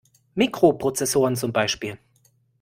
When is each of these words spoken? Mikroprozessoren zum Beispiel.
Mikroprozessoren 0.33 1.35
zum 1.35 1.53
Beispiel. 1.53 1.99